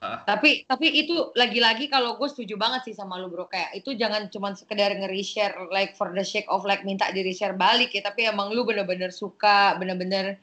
[0.00, 3.94] Ah, Tapi tapi itu lagi-lagi kalau gue setuju banget sih sama lu bro kayak itu
[3.94, 8.02] jangan cuma sekedar nge-reshare like for the sake of like minta di reshare balik ya
[8.02, 10.40] tapi emang lu bener-bener suka bener-bener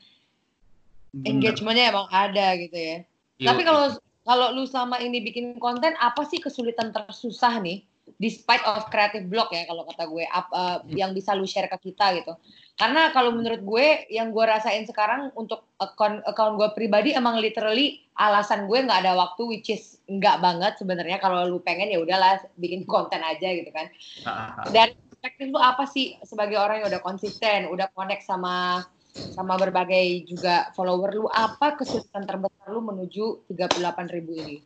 [1.11, 1.27] bener.
[1.27, 2.97] engagementnya emang ada gitu ya.
[3.41, 3.83] Iya, Tapi kalau
[4.21, 7.81] kalau lu sama ini bikin konten apa sih kesulitan tersusah nih?
[8.21, 11.89] Despite of creative block ya kalau kata gue ap- eh, yang bisa lu share ke
[11.89, 12.33] kita gitu.
[12.77, 18.01] Karena kalau menurut gue yang gue rasain sekarang untuk account account gue pribadi emang literally
[18.17, 22.41] alasan gue nggak ada waktu which is nggak banget sebenarnya kalau lu pengen ya udahlah
[22.57, 23.89] bikin konten aja gitu kan.
[24.75, 28.81] Dari perspektif lu apa sih sebagai orang yang udah konsisten, udah connect sama
[29.31, 34.57] sama berbagai juga follower lu apa kesulitan terbesar lu menuju 38 ribu ini?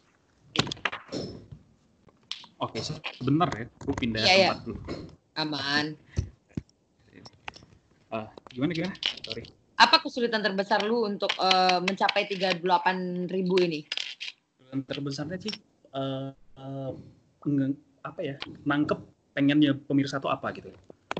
[2.62, 2.96] Oke, sih.
[3.20, 3.66] bener ya.
[3.84, 4.48] Gue pindah Iya, iya.
[4.52, 4.80] tempat dulu.
[5.36, 5.86] Aman.
[8.14, 8.96] Ah, gimana gimana?
[9.28, 9.44] Sorry.
[9.76, 13.84] Apa kesulitan terbesar lu untuk eh, mencapai 38 ribu ini?
[14.76, 15.54] yang terbesarnya sih
[15.94, 16.30] eh,
[17.46, 19.00] nge- apa ya nangkep
[19.36, 20.72] pengennya pemirsa tuh apa gitu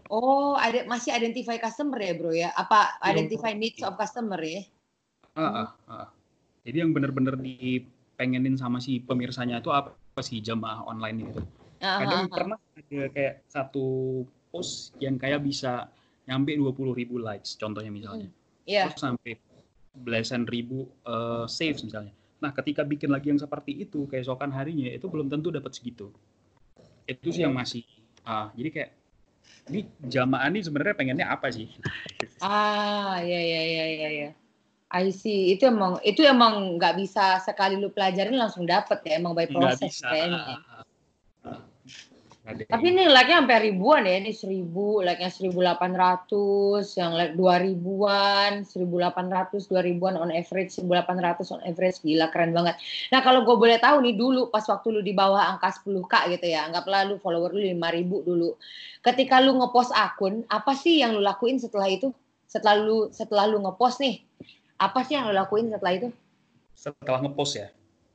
[0.06, 2.54] Oh, ada masih identify customer ya, Bro ya?
[2.54, 3.16] Apa Iya.
[3.18, 4.62] identify needs of customer ya?
[5.34, 6.08] Ah, ah, ah.
[6.62, 11.42] jadi yang bener-bener dipengenin sama si pemirsanya itu apa sih jamaah online itu
[11.84, 12.32] Ah, kadang ah, ah.
[12.32, 13.86] pernah ada kayak satu
[14.48, 15.92] post yang kayak bisa
[16.24, 18.32] nyampe 20.000 ribu likes contohnya misalnya
[18.64, 18.88] Iya.
[18.88, 19.36] terus sampai
[19.92, 25.04] belasan ribu eh, saves misalnya nah ketika bikin lagi yang seperti itu keesokan harinya itu
[25.12, 26.08] belum tentu dapat segitu
[27.06, 27.84] itu sih yang masih
[28.24, 28.92] ah jadi kayak
[29.70, 31.68] ini jamaah ini sebenarnya pengennya apa sih
[32.40, 34.30] Ah, ya ya ya ya ya.
[34.92, 35.58] I see.
[35.58, 40.02] Itu emang itu emang nggak bisa sekali lu pelajarin langsung dapet ya, emang by proses
[40.02, 40.62] kayaknya.
[42.46, 48.62] Ada Tapi ini like-nya sampai ribuan ya, ini seribu, like-nya 1800, yang like dua ribuan,
[48.62, 52.78] 1800, dua ribuan on average, 1800 on average, gila keren banget.
[53.10, 56.46] Nah kalau gue boleh tahu nih dulu pas waktu lu di bawah angka 10k gitu
[56.54, 58.54] ya, anggaplah lu follower lu 5000 dulu.
[59.02, 62.14] Ketika lu ngepost akun, apa sih yang lu lakuin setelah itu?
[62.46, 64.22] Setelah lu setelah lu ngepost nih,
[64.76, 66.10] apa sih yang lu lakuin setelah itu?
[66.76, 67.68] setelah ngepost ya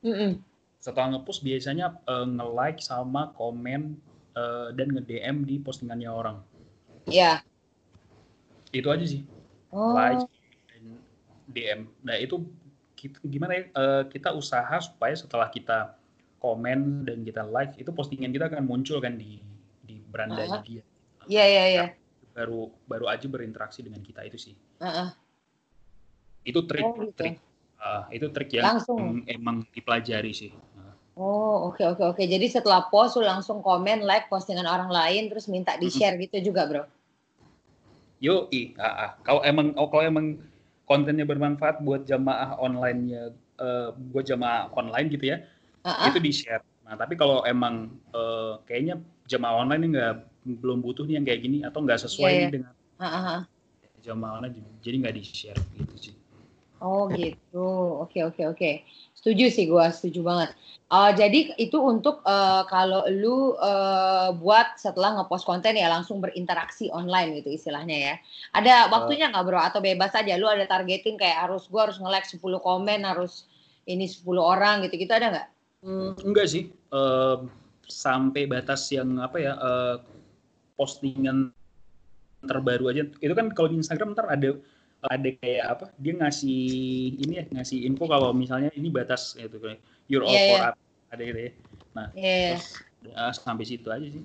[0.05, 0.37] Mm-mm.
[0.77, 3.97] setelah ngepost biasanya eh, nge-like sama komen
[4.33, 6.39] eh, dan nge-DM di postingannya orang
[7.09, 7.41] Ya.
[8.71, 9.25] itu aja sih
[9.71, 9.95] Oh.
[9.95, 10.27] like
[10.69, 10.83] dan
[11.49, 12.43] DM nah itu
[12.93, 15.95] kita, gimana ya eh, kita usaha supaya setelah kita
[16.37, 19.41] komen dan kita like itu postingan kita akan muncul kan di
[19.81, 20.63] di berandanya Ah.
[20.63, 20.83] dia
[21.25, 21.85] Iya iya iya.
[22.33, 25.09] baru baru aja berinteraksi dengan kita itu sih Heeh.
[26.45, 27.15] Itu trik Oh, gitu.
[27.17, 27.37] trik
[27.81, 29.25] Ah, itu trik yang Langsung.
[29.25, 30.93] emang dipelajari sih Ah.
[31.17, 32.23] Oh, oke oke oke.
[32.25, 36.69] Jadi setelah post lu langsung komen, like postingan orang lain terus minta di-share gitu juga,
[36.69, 36.85] Bro.
[38.21, 39.11] Yo, i, ah, ah.
[39.25, 40.37] Kalau emang oh, kalau emang
[40.85, 45.41] kontennya bermanfaat buat jamaah online-nya eh, buat jamaah online gitu ya,
[45.89, 46.09] ah.
[46.09, 46.65] itu di-share.
[46.85, 50.15] Nah, tapi kalau emang eh, kayaknya jamaah online ini nggak
[50.61, 52.51] belum butuh nih yang kayak gini atau nggak sesuai nih iya.
[52.53, 53.41] dengan ah.
[54.05, 56.20] jamaah online, jadi nggak di-share gitu sih.
[56.81, 57.69] Oh gitu,
[58.05, 58.71] oke oke oke.
[59.13, 60.51] Setuju sih gua, setuju banget.
[60.91, 66.89] Eh, jadi itu untuk eh, kalau lu eh, buat setelah ngepost konten ya langsung berinteraksi
[66.89, 68.15] online gitu istilahnya ya.
[68.57, 69.61] Ada waktunya nggak bro?
[69.61, 70.41] Atau bebas aja?
[70.41, 73.45] Lu ada targeting kayak harus gua harus nge-like 10 komen, harus
[73.85, 75.49] ini 10 orang gitu-gitu ada nggak?
[75.85, 77.37] Hmm, enggak sih, Eh,
[77.87, 79.97] sampai batas yang apa ya eh,
[80.75, 81.55] postingan
[82.43, 83.07] terbaru aja.
[83.23, 84.59] Itu kan kalau di Instagram ntar ada
[85.09, 85.85] ada kayak apa?
[85.97, 86.61] Dia ngasih
[87.17, 89.81] ini ya ngasih info kalau misalnya ini batas gitu kayak
[90.13, 90.69] you're all Iya, for iya.
[90.69, 90.77] up
[91.11, 91.53] ada gitu ya.
[91.97, 92.49] Nah Iya.
[92.61, 92.67] terus
[93.09, 94.25] eh, sampai situ aja sih.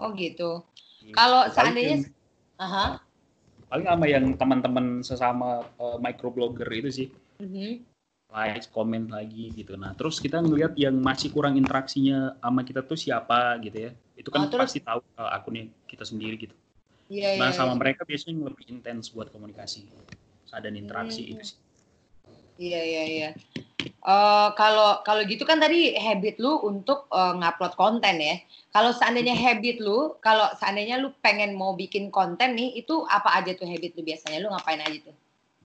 [0.00, 0.64] Oh gitu.
[1.02, 1.12] Gitu.
[1.12, 2.06] Kalau seandainya,
[2.56, 3.02] aha,
[3.68, 7.08] paling sama yang teman-teman sesama eh, microblogger itu sih
[7.42, 7.82] mhm.
[8.32, 9.76] like, komen lagi gitu.
[9.76, 13.92] Nah, terus kita ngelihat yang masih kurang interaksinya sama kita tuh siapa gitu ya.
[14.16, 16.56] Itu Oh, kan terus- pasti tahu uh, akunnya kita sendiri gitu.
[17.12, 17.40] Iya iya.
[17.44, 17.80] Nah, sama iya.
[17.80, 19.84] mereka biasanya lebih intens buat komunikasi
[20.52, 21.32] dan interaksi Hmm.
[21.36, 21.58] itu sih.
[22.60, 23.30] Iya iya iya.
[24.02, 28.36] Eh, kalau kalau gitu kan tadi habit lu untuk eh, ngupload konten ya.
[28.72, 33.52] Kalau seandainya habit lu, kalau seandainya lu pengen mau bikin konten nih, itu apa aja
[33.52, 34.40] tuh habit lu biasanya?
[34.40, 35.16] Lu ngapain aja tuh?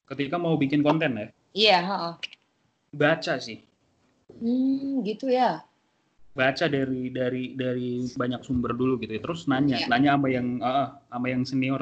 [0.07, 2.13] Ketika mau bikin konten ya, Iya, heeh.
[2.95, 3.63] baca sih.
[4.39, 5.66] Hmm, gitu ya.
[6.37, 9.21] Baca dari dari dari banyak sumber dulu gitu ya.
[9.25, 9.87] Terus nanya, Iya.
[9.89, 11.81] nanya sama yang uh, sama yang senior,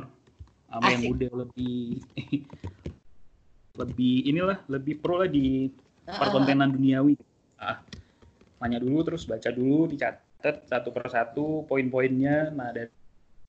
[0.71, 1.99] sama yang udah lebih
[3.81, 5.67] lebih inilah, lebih pro lah di
[6.07, 7.19] Heeh, perkontenan duniawi.
[7.59, 7.83] Ah,
[8.63, 12.55] nanya dulu terus baca dulu, dicatat satu persatu poin-poinnya.
[12.55, 12.87] Nah dari,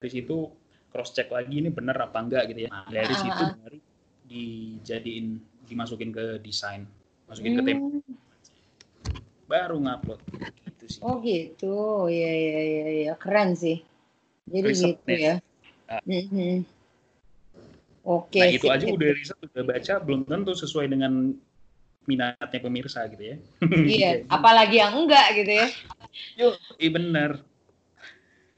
[0.02, 0.50] dari situ
[0.90, 2.70] cross check lagi ini benar apa enggak gitu ya.
[2.74, 3.78] Nah, dari Ah, situ baru
[4.26, 5.26] dijadiin
[5.70, 6.82] dimasukin ke desain,
[7.30, 8.14] masukin ke template, Hmm,
[9.46, 10.20] baru ngupload
[10.88, 11.00] sih.
[11.02, 12.06] oh gitu.
[12.08, 13.82] Iya iya iya iya, keren sih.
[14.46, 15.34] Jadi Riset gitu ya.
[15.90, 16.02] Ah.
[16.06, 16.66] Mhm.
[18.06, 18.38] Oke.
[18.38, 21.34] nah itu aja udah riset udah baca belum tentu sesuai dengan
[22.06, 23.36] minatnya pemirsa gitu ya.
[23.66, 25.68] Iya, apalagi yang enggak gitu ya.
[26.38, 27.30] Yuk, iya bener.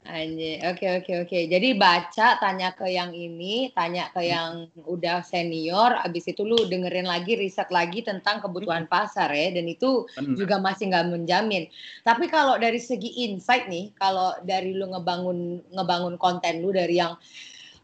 [0.09, 1.39] Anjir, oke oke oke.
[1.45, 7.05] Jadi baca, tanya ke yang ini, tanya ke yang udah senior, abis itu lu dengerin
[7.05, 10.33] lagi, riset lagi tentang kebutuhan pasar ya, dan itu bener.
[10.33, 11.69] juga masih nggak menjamin.
[12.01, 17.13] Tapi kalau dari segi insight nih, kalau dari lu ngebangun ngebangun konten lu dari yang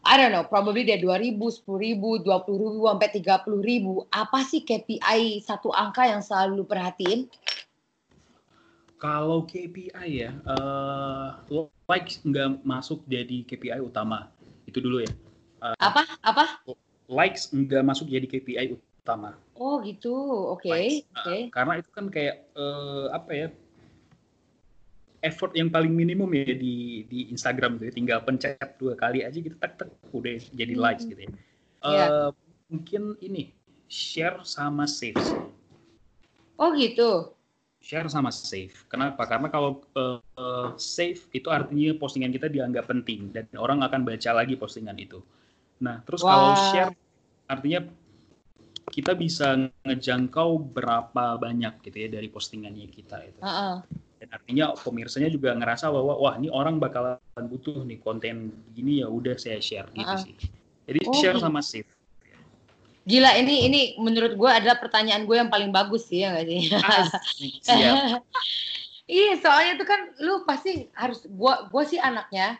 [0.06, 6.06] I don't know, probably dari 2000, 10.000, 20.000 sampai 30.000, apa sih KPI satu angka
[6.06, 7.26] yang selalu lu perhatiin?
[8.96, 11.28] Kalau KPI ya, eh
[11.86, 14.32] likes nggak masuk jadi KPI utama.
[14.64, 15.12] Itu dulu ya.
[15.76, 16.02] Apa?
[16.24, 16.64] Apa?
[17.06, 19.36] Likes nggak masuk jadi KPI utama.
[19.56, 20.12] Oh gitu,
[20.56, 21.04] oke, Likes.
[21.12, 21.52] oke.
[21.52, 23.48] Karena itu kan kayak eh, apa ya?
[25.24, 27.94] Effort yang paling minimum ya di di Instagram gitu ya.
[27.94, 30.82] Tinggal pencet dua kali aja gitu tak tak udah jadi Hmm.
[30.82, 31.30] likes gitu ya.
[31.84, 32.06] Iya.
[32.08, 32.30] Eh,
[32.72, 33.52] mungkin ini
[33.86, 35.20] share sama save.
[35.20, 35.40] sih.
[36.56, 37.35] Oh gitu.
[37.86, 38.74] Share sama save.
[38.90, 39.22] Kenapa?
[39.30, 44.30] Karena kalau eh, eh, save itu artinya postingan kita dianggap penting dan orang akan baca
[44.34, 45.22] lagi postingan itu.
[45.86, 46.58] Nah, terus kalau Wah.
[46.58, 46.90] share
[47.46, 47.86] artinya
[48.90, 53.38] kita bisa ngejangkau berapa banyak gitu ya dari postingannya kita itu.
[53.38, 53.74] Heeh.
[54.16, 59.06] Dan artinya pemirsanya juga ngerasa bahwa wah ini orang bakalan butuh nih konten gini ya
[59.06, 60.18] udah saya share gitu Ah.
[60.18, 60.34] sih.
[60.86, 61.86] Jadi Oh, share sama save.
[63.06, 66.60] Gila ini ini menurut gue adalah pertanyaan gue yang paling bagus sih ya nggak sih?
[66.74, 68.26] Asik, siap.
[69.06, 72.58] Iya soalnya itu kan lu pasti harus gua gua sih anaknya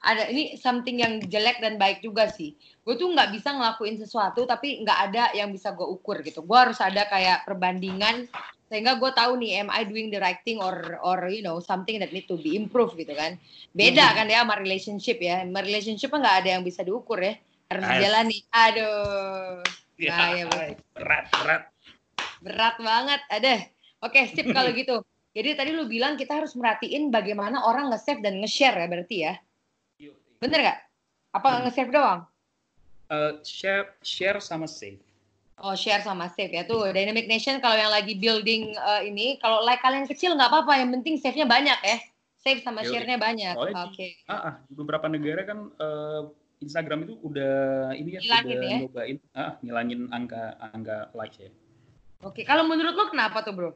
[0.00, 2.54] ada ini something yang jelek dan baik juga sih.
[2.86, 6.40] Gue tuh nggak bisa ngelakuin sesuatu tapi nggak ada yang bisa gue ukur gitu.
[6.40, 8.30] Gue harus ada kayak perbandingan
[8.70, 11.98] sehingga gue tahu nih am I doing the right thing or or you know something
[11.98, 13.36] that need to be improved gitu kan.
[13.74, 14.16] Beda Hmm.
[14.22, 15.42] kan ya sama relationship ya.
[15.42, 17.34] Sama relationship nggak ada yang bisa diukur ya.
[17.68, 17.92] Harus Asik.
[17.98, 18.38] dijalani.
[18.54, 19.60] Aduh.
[20.00, 20.76] Ya, Bahaya banget.
[20.96, 21.62] berat, berat.
[22.40, 23.20] Berat banget.
[23.28, 23.54] Ada.
[24.00, 25.04] Oke, sip kalau gitu.
[25.30, 29.34] Jadi tadi lu bilang kita harus merhatiin bagaimana orang nge-save dan nge-share ya berarti ya.
[30.40, 30.78] Bener nggak?
[31.36, 31.60] Apa Hmm.
[31.68, 32.20] nge-save doang?
[33.12, 34.98] Eh, share, share sama save.
[35.60, 36.64] Oh, share sama save ya.
[36.64, 40.80] Tuh, Dynamic Nation kalau yang lagi building eh, ini, kalau like kalian kecil nggak apa-apa.
[40.80, 41.98] Yang penting save-nya banyak ya.
[42.40, 43.52] Save sama share-nya banyak.
[43.52, 44.16] Oke.
[44.16, 46.22] di, ah, ah, di beberapa negara kan eh,
[46.60, 47.56] Instagram itu udah
[47.96, 48.78] ini ya Ngilangin udah ya?
[48.84, 51.50] nyobain ah, ngilangin angka angka likes ya.
[52.20, 53.70] Oke, kalau menurut lu kenapa tuh, Bro?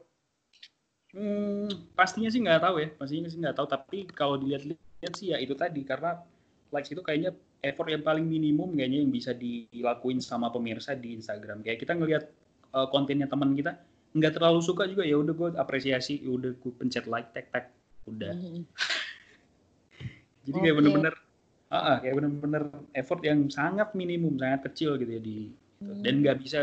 [1.17, 1.65] Hmm,
[1.97, 3.65] pastinya sih nggak tahu ya, pastinya sih nggak tahu.
[3.65, 6.21] Tapi kalau dilihat-lihat sih ya itu tadi karena
[6.69, 7.33] likes itu kayaknya
[7.65, 11.65] effort yang paling minimum kayaknya yang bisa dilakuin sama pemirsa di Instagram.
[11.65, 12.23] Kayak kita ngelihat
[12.77, 13.81] uh, kontennya teman kita
[14.15, 17.73] nggak terlalu suka juga ya udah gue apresiasi, ya udah gue pencet like, tag tag,
[18.07, 18.31] udah.
[20.45, 20.79] Jadi kayak Oke.
[20.79, 21.13] bener-bener,
[21.69, 25.37] ah, ah, kayak bener-bener effort yang sangat minimum, sangat kecil gitu ya di
[25.75, 25.99] Hmm.
[26.01, 26.59] dan nggak bisa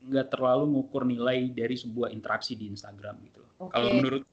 [0.00, 3.40] nggak terlalu ngukur nilai dari sebuah interaksi di Instagram gitu.
[3.40, 3.68] loh.
[3.68, 4.24] Kalau menurut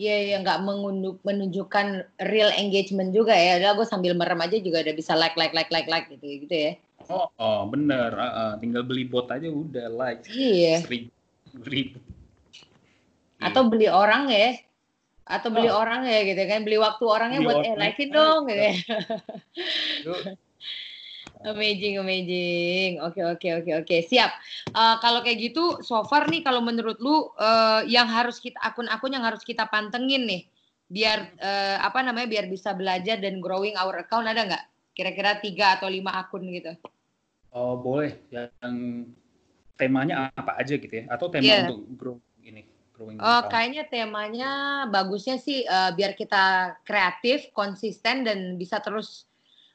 [0.00, 1.86] Iya, iya nggak mengundu- menunjukkan
[2.24, 3.60] real engagement juga ya.
[3.60, 6.54] Udah gue sambil merem aja juga udah bisa like, like, like, like, like gitu, gitu
[6.56, 6.72] ya.
[7.10, 8.52] Oh, oh bener, ah, ah.
[8.56, 10.80] tinggal beli bot aja udah like Iya.
[10.80, 11.12] seribu,
[11.66, 11.98] ribu.
[13.42, 14.56] Atau beli orang ya.
[15.30, 15.78] Atau beli Oh.
[15.78, 16.66] orang ya gitu kan.
[16.66, 17.82] Beli waktu orangnya Beli buat eh orang.
[17.86, 18.74] likein dong gitu ya.
[21.40, 23.00] Amazing, amazing.
[23.00, 23.96] Oke, oke, oke, oke.
[24.04, 24.30] Siap.
[24.68, 29.08] Eh, kalau kayak gitu, so far nih, kalau menurut lu eh, yang harus kita akun-akun
[29.08, 30.42] yang harus kita pantengin nih,
[30.84, 34.64] biar eh, apa namanya, biar bisa belajar dan growing our account ada nggak?
[34.92, 36.76] Kira-kira tiga atau lima akun gitu.
[37.50, 39.08] oh boleh yang
[39.74, 41.08] temanya apa aja gitu ya?
[41.08, 41.60] Atau tema Iya.
[41.66, 42.16] untuk grow
[43.00, 44.52] growing Oh, kayaknya temanya
[44.92, 49.24] bagusnya sih eh, biar kita kreatif, konsisten dan bisa terus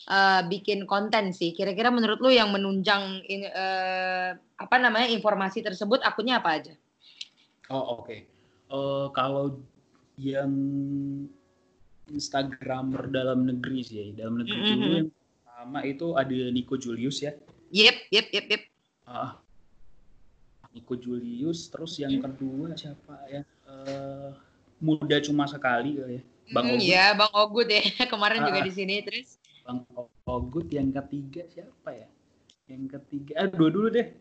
[0.05, 1.57] eh, bikin konten sih.
[1.57, 6.73] Kira-kira menurut lu yang menunjang in- eh, apa namanya informasi tersebut akunnya apa aja?
[7.73, 8.13] Oh oke.
[8.69, 9.57] Eh, kalau
[10.21, 10.53] yang
[12.05, 14.69] Instagramer dalam negeri sih ya, dalam negeri Mhm.
[14.69, 17.33] dulu yang pertama itu ada Nico Julius ya.
[17.73, 18.61] Yep, yep, yep, yep.
[19.09, 19.41] Ah,
[20.75, 23.47] Nico Julius, terus yang kedua siapa ya?
[23.63, 24.29] Eh,
[24.83, 26.21] muda cuma sekali kali ya.
[26.51, 26.83] Bang Hmm, Ogut.
[26.83, 27.81] Iya, Bang Ogut ya.
[28.11, 28.65] Kemarin juga Ah.
[28.67, 29.39] di sini terus.
[29.63, 29.87] Bang
[30.27, 32.07] Ogut yang ketiga siapa ya?
[32.67, 34.11] Yang ketiga, ah dua dulu deh.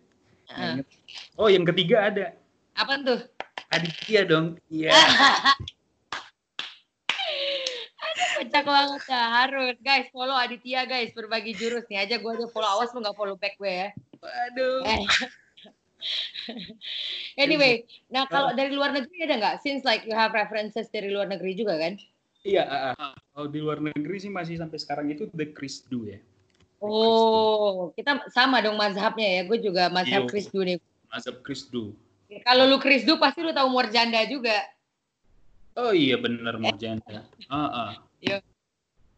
[0.47, 0.79] Ah.
[0.79, 0.87] inget.
[1.35, 2.39] Oh yang ketiga ada
[2.79, 3.21] Apa tuh?
[3.75, 4.55] Aditya dong.
[4.71, 4.95] Iya.
[8.35, 9.75] Kocak banget ya, harus.
[9.83, 13.35] Guys, follow Aditya guys, berbagi jurus nih aja gue aja follow awas lu nggak follow
[13.39, 13.89] back gue ya.
[14.23, 14.87] Waduh.
[14.87, 15.03] Eh.
[17.45, 19.57] anyway, nah kalau dari luar negeri ada nggak?
[19.65, 21.97] Since like you have references dari luar negeri juga kan?
[22.45, 23.17] Iya, ah.
[23.33, 26.21] kalau di luar negeri sih masih sampai sekarang itu The Chris Du ya.
[26.85, 29.43] Oh, kita sama dong mazhabnya ya.
[29.49, 30.31] Gue juga mazhab Yo.
[30.31, 30.77] Krisdu nih.
[31.09, 31.97] Mazhab Chris Du.
[32.45, 34.61] Kalau lu Krisdu pasti lu tahu Morjanda juga.
[35.81, 37.25] Oh iya bener Morjanda.
[37.49, 37.91] Ah, ah.
[38.21, 38.45] Iya.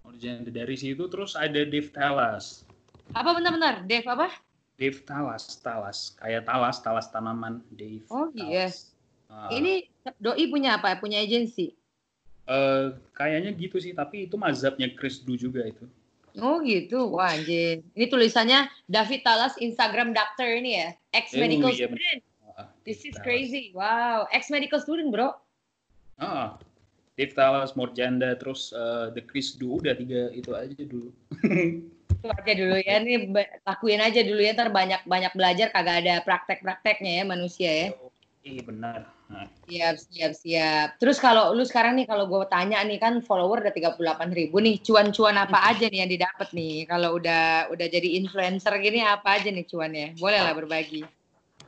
[0.06, 2.62] Morjanda dari situ terus ada Dave Talas.
[3.10, 3.82] Apa benar-benar?
[3.90, 4.30] Dev apa?
[4.76, 6.12] Dave Talas, Talas.
[6.16, 7.64] Kayak Talas, Talas tanaman.
[7.72, 8.68] Dave Oh, iya.
[8.68, 8.92] Talas.
[9.26, 10.94] Ah, Ini doi punya apa?
[10.96, 11.74] Punya agensi.
[12.46, 15.82] eh, kayaknya gitu sih, tapi itu mazhabnya Chris Du juga itu.
[16.38, 17.82] Oh gitu, wah anjir.
[17.96, 21.98] Ini tulisannya David Talas Instagram doctor ini ya, ex medical Oh, iya, bener.
[21.98, 22.20] student.
[22.54, 23.24] Ah, This is Talas.
[23.26, 25.34] crazy, wow, ex medical student bro.
[26.16, 26.54] Ah,
[27.18, 31.10] Dave Talas, Morjanda, terus eh, The Chris Du udah tiga itu aja dulu.
[32.32, 33.14] Aja dulu ya, ini
[33.62, 37.88] lakuin aja dulu ya, ntar banyak banyak belajar kagak ada praktek-prakteknya ya manusia ya.
[38.46, 39.10] Iya benar.
[39.26, 40.88] Nah, Siap, siap, siap.
[41.02, 44.78] Terus kalau lu sekarang nih, kalau gue tanya nih kan follower udah 38 ribu nih,
[44.78, 46.86] cuan-cuan apa aja nih yang didapat nih?
[46.86, 50.14] Kalau udah udah jadi influencer gini apa aja nih cuannya?
[50.22, 51.02] Boleh lah berbagi.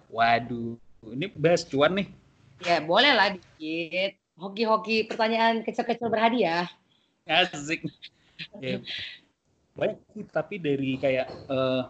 [0.08, 0.78] waduh,
[1.10, 2.06] ini bahas cuan nih.
[2.62, 4.14] Ya boleh lah dikit.
[4.38, 6.70] Hoki-hoki pertanyaan kecil-kecil berhadiah.
[7.26, 7.82] Asik.
[8.62, 8.78] Ya,
[9.78, 11.82] banyak sih, tapi dari kayak eh,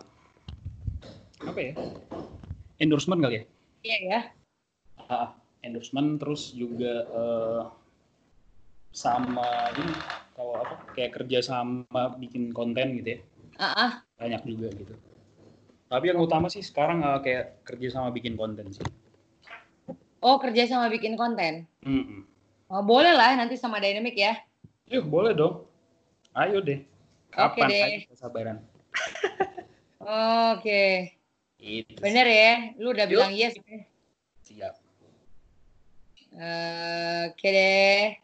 [1.48, 1.72] apa ya?
[2.79, 3.44] Endorsement kali ya?
[3.83, 4.20] Iya ya.
[5.09, 5.33] Ah,
[5.64, 7.62] endorsement terus juga eh,
[8.92, 9.94] sama ini
[10.37, 13.20] kalau apa kayak kerja sama bikin konten gitu ya
[13.59, 13.92] Ah, ah.
[14.18, 14.94] banyak juga gitu
[15.88, 18.85] tapi yang utama sih sekarang eh, kayak kerja sama bikin konten sih
[20.18, 21.62] Oh kerja sama bikin konten.
[22.66, 24.35] Oh, boleh lah nanti sama Dynamic ya.
[24.90, 25.62] Yuk boleh dong
[26.35, 26.83] ayo deh
[27.36, 27.82] Oke kapan deh.
[27.84, 28.56] aja kesabaran
[30.54, 31.12] Oke.
[31.58, 32.54] itu Bener ya.
[32.80, 33.12] Lu udah Yuk.
[33.12, 33.54] bilang yes.
[34.46, 34.78] siap
[37.28, 38.16] Oke deh.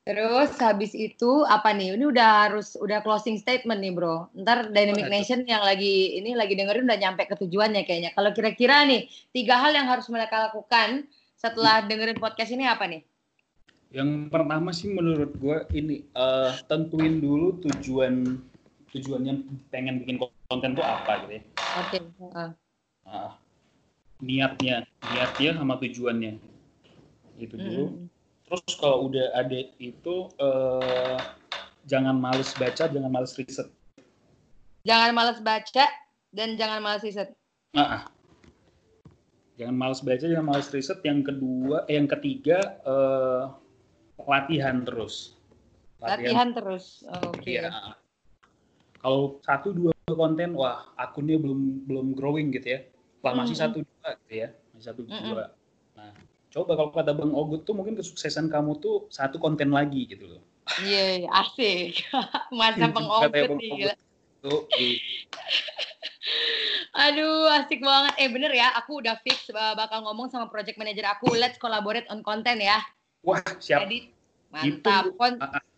[0.00, 1.94] Terus habis itu apa nih?
[1.94, 4.32] Ini udah harus udah closing statement nih, Bro.
[4.34, 5.12] Ntar Dynamic tuh.
[5.12, 8.10] Nation yang lagi ini lagi dengerin udah nyampe ke tujuannya kayaknya.
[8.16, 11.06] Kalau kira-kira nih tiga hal yang harus mereka lakukan
[11.38, 13.02] setelah dengerin podcast ini apa nih?
[13.90, 18.38] yang pertama sih menurut gue ini eh, tentuin dulu tujuan
[18.90, 19.34] tujuannya
[19.70, 21.42] pengen bikin konten tuh apa gitu ya
[21.86, 21.98] Oke.
[22.02, 22.50] heeh.
[23.06, 23.32] Ah,
[24.20, 26.36] niatnya niatnya sama tujuannya
[27.40, 28.06] itu dulu Mm-mm.
[28.44, 31.18] terus kalau udah ada itu eh,
[31.88, 33.70] jangan males baca jangan males riset
[34.80, 35.84] Jangan malas baca
[36.32, 37.36] dan jangan malas riset.
[37.76, 38.02] Ah, ah.
[39.60, 41.04] Jangan males baca, jangan males riset.
[41.04, 43.42] Yang kedua, eh, yang ketiga eh,
[44.24, 45.36] latihan terus.
[46.00, 47.04] Latihan terus.
[47.12, 47.60] Oke.
[47.60, 47.99] Iya.
[49.00, 52.80] Kalau satu dua konten, wah akunnya belum belum growing gitu ya.
[53.24, 53.64] Wah masih Mm-mm.
[53.64, 55.56] satu dua gitu ya, masih satu dua.
[55.96, 56.12] Nah,
[56.52, 60.42] coba kalau kata Bang Ogut tuh mungkin kesuksesan kamu tuh satu konten lagi gitu loh.
[60.84, 62.04] Iya, iya, asik.
[62.60, 63.58] Masa Bang nih, Ogut.
[63.60, 63.94] gila.
[64.40, 64.64] Tuh,
[66.96, 68.14] Aduh, asik banget.
[68.16, 72.08] Eh bener ya, aku udah fix uh, bakal ngomong sama project manager aku, let's collaborate
[72.08, 72.80] on content ya.
[73.20, 73.84] wah siap.
[73.84, 74.16] Jadi
[74.48, 75.12] mantap.
[75.12, 75.16] Gitu.
[75.20, 75.69] Pon- Ah, ah.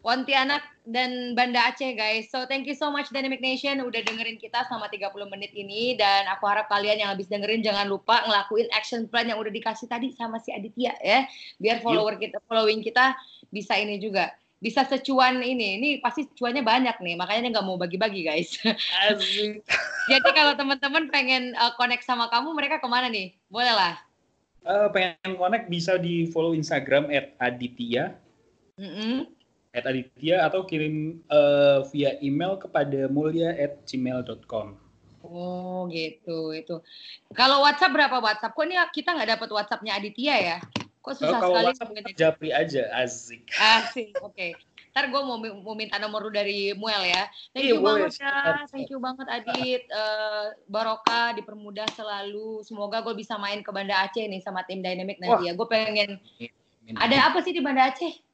[0.00, 2.32] Pontianak dan Banda Aceh guys.
[2.32, 6.24] So thank you so much Dynamic Nation udah dengerin kita selama 30 menit ini dan
[6.32, 10.16] aku harap kalian yang habis dengerin jangan lupa ngelakuin action plan yang udah dikasih tadi
[10.16, 11.28] sama si Aditya ya.
[11.60, 13.12] Biar follower kita following kita
[13.52, 14.32] bisa ini juga.
[14.60, 15.76] Bisa secuan ini.
[15.80, 17.14] Ini pasti cuannya banyak nih.
[17.20, 18.56] Makanya dia nggak mau bagi-bagi guys.
[20.10, 23.36] Jadi kalau teman-teman pengen uh, connect sama kamu mereka ke mana nih?
[23.48, 24.00] Boleh lah.
[24.60, 27.08] Eh, pengen connect bisa di follow Instagram
[27.40, 28.12] @aditya
[28.76, 29.39] Mm-mm.
[29.70, 34.74] At Aditya atau kirim eh, via email kepada mulia@gmail.com.
[35.20, 36.80] Oh gitu itu.
[37.36, 38.56] Kalau WhatsApp berapa WhatsApp?
[38.56, 40.58] Kok ini kita nggak dapat WhatsAppnya Aditya ya?
[41.00, 41.66] Kok susah kalau sekali?
[41.70, 42.16] WhatsApp dia?
[42.16, 43.46] japri aja, asik.
[43.56, 44.56] Asik, oke.
[44.90, 47.30] Ntar gue mau, mau minta nomor lu dari Muel ya.
[47.54, 48.10] Thank Iya, you boleh.
[48.10, 48.34] banget ya.
[48.66, 49.82] Thank you banget Adit.
[49.86, 52.66] Eh, Barokah dipermudah selalu.
[52.66, 55.54] Semoga gue bisa main ke Banda Aceh nih sama tim Dynamic nanti ya.
[55.54, 56.18] Gue pengen.
[56.98, 58.29] Ada apa sih di Banda Aceh?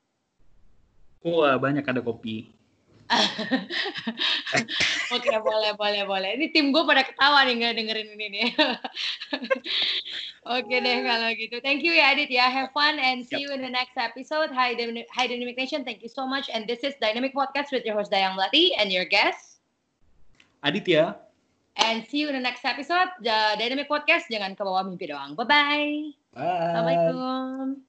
[1.26, 2.54] Wah, banyak ada kopi.
[5.14, 6.30] Oke, boleh, boleh, boleh.
[6.38, 8.48] Ini tim gue pada ketawa nih nggak dengerin ini nih.
[10.58, 11.56] Oke deh kalau gitu.
[11.62, 12.50] Thank you ya Adit ya.
[12.50, 14.50] Have fun and see you in the next episode.
[14.54, 15.82] Hi, Dynamic, Hi Dynamic Nation.
[15.82, 16.50] Thank you so much.
[16.50, 19.62] And this is Dynamic Podcast with your host Dayang Melati and your guest.
[20.62, 21.18] Aditya.
[21.76, 23.10] And see you in the next episode.
[23.22, 24.30] The Dynamic Podcast.
[24.30, 25.34] Jangan ke bawah mimpi doang.
[25.34, 26.14] Bye-bye.
[26.34, 26.58] Bye.
[26.74, 27.85] Assalamualaikum.